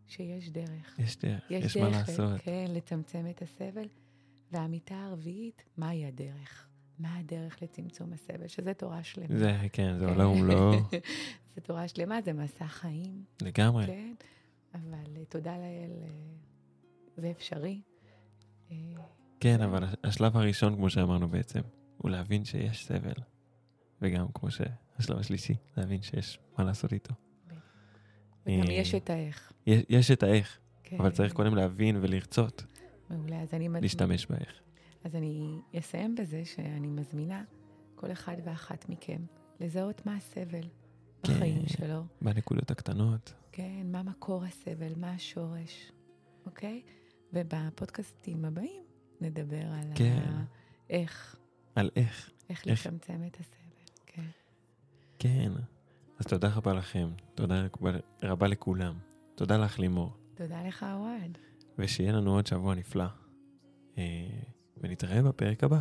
שיש 0.07 0.49
דרך. 0.49 0.99
יש 0.99 1.17
דרך, 1.17 1.51
יש, 1.51 1.65
יש 1.65 1.77
מה 1.77 1.89
דרך, 1.89 2.09
לעשות. 2.09 2.41
כן, 2.41 2.65
לצמצם 2.69 3.25
את 3.29 3.41
הסבל. 3.41 3.87
והאמיתה 4.51 5.03
הרביעית, 5.03 5.63
מהי 5.77 6.05
הדרך? 6.05 6.69
מה 7.03 7.17
הדרך 7.19 7.61
לצמצום 7.61 8.13
הסבל? 8.13 8.47
שזה 8.47 8.73
תורה 8.73 9.03
שלמה. 9.03 9.37
זה, 9.37 9.57
כן, 9.73 9.97
זה 9.99 10.05
כן. 10.05 10.11
עולם 10.11 10.29
ומלואו, 10.29 10.73
זה 11.55 11.61
תורה 11.61 11.87
שלמה, 11.87 12.21
זה 12.21 12.33
מסע 12.33 12.67
חיים, 12.67 13.23
לגמרי. 13.41 13.85
כן? 13.85 14.13
אבל 14.73 15.17
אה, 15.17 15.25
תודה 15.29 15.57
לאל, 15.57 15.91
אה, 16.01 16.07
זה 17.17 17.31
אפשרי. 17.31 17.81
אה, 18.71 18.77
כן, 19.39 19.61
אבל 19.61 19.83
השלב 20.03 20.37
הראשון, 20.37 20.75
כמו 20.75 20.89
שאמרנו 20.89 21.27
בעצם, 21.27 21.59
הוא 21.97 22.11
להבין 22.11 22.45
שיש 22.45 22.85
סבל. 22.85 23.13
וגם, 24.01 24.27
כמו 24.33 24.49
השלב 24.97 25.17
השלישי, 25.17 25.55
להבין 25.77 26.01
שיש 26.01 26.39
מה 26.57 26.63
לעשות 26.63 26.93
איתו. 26.93 27.13
וגם 28.45 28.71
יש 28.71 28.95
את 28.95 29.09
האיך. 29.09 29.51
יש, 29.67 29.83
יש 29.89 30.11
את 30.11 30.23
האיך, 30.23 30.59
כן. 30.83 30.95
אבל 30.99 31.11
צריך 31.11 31.33
קודם 31.33 31.55
להבין 31.55 31.97
ולרצות 32.01 32.65
מעולה, 33.09 33.41
אז 33.41 33.53
אני... 33.53 33.69
להשתמש 33.81 34.25
באיך. 34.25 34.61
אז 35.03 35.15
אני 35.15 35.59
אסיים 35.79 36.15
בזה 36.15 36.45
שאני 36.45 36.87
מזמינה 36.87 37.43
כל 37.95 38.11
אחד 38.11 38.35
ואחת 38.43 38.89
מכם 38.89 39.21
לזהות 39.59 40.05
מה 40.05 40.15
הסבל 40.15 40.61
כן. 41.23 41.33
בחיים 41.33 41.67
שלו. 41.67 42.03
בנקודות 42.21 42.71
הקטנות. 42.71 43.33
כן, 43.51 43.85
מה 43.91 44.03
מקור 44.03 44.43
הסבל, 44.43 44.93
מה 44.97 45.11
השורש, 45.11 45.91
אוקיי? 46.45 46.81
ובפודקאסטים 47.33 48.45
הבאים 48.45 48.83
נדבר 49.21 49.65
על 49.71 49.87
כן. 49.95 50.23
ה... 50.27 50.43
איך, 50.89 51.35
על 51.75 51.89
איך. 51.95 52.29
איך 52.49 52.67
איך. 52.67 52.85
לצמצם 52.87 53.21
את 53.27 53.37
הסבל, 53.39 53.93
כן. 54.05 54.21
כן. 55.19 55.51
אז 56.19 56.25
תודה 56.25 56.49
רבה 56.55 56.73
לכם. 56.73 57.09
תודה 57.35 57.65
רבה- 57.81 57.97
רבה 58.23 58.47
לכולם. 58.47 58.97
תודה 59.35 59.57
לך, 59.57 59.79
לימור. 59.79 60.11
תודה 60.33 60.63
לך, 60.67 60.85
אוהד. 60.93 61.37
ושיהיה 61.77 62.11
לנו 62.11 62.35
עוד 62.35 62.47
שבוע 62.47 62.75
נפלא. 62.75 63.05
אה, 63.97 64.03
ונתראה 64.77 65.21
בפרק 65.21 65.63
הבא. 65.63 65.79